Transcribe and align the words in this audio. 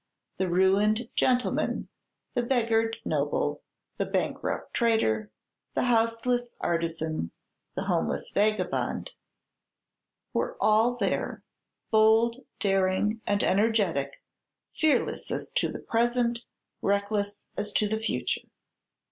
The 0.39 0.49
ruined 0.49 1.09
gentleman, 1.13 1.87
the 2.33 2.41
beggared 2.41 2.97
noble, 3.05 3.61
the 3.99 4.05
bankrupt 4.07 4.73
trader, 4.73 5.29
the 5.75 5.83
houseless 5.83 6.47
artisan, 6.59 7.29
the 7.75 7.83
homeless 7.83 8.31
vagabond, 8.33 9.13
were 10.33 10.57
all 10.59 10.95
there; 10.95 11.43
bold, 11.91 12.37
daring, 12.59 13.21
and 13.27 13.43
energetic, 13.43 14.23
fearless 14.75 15.29
as 15.29 15.51
to 15.57 15.71
the 15.71 15.77
present, 15.77 16.45
reckless 16.81 17.39
as 17.55 17.71
to 17.73 17.87
the 17.87 17.99
future. 17.99 18.47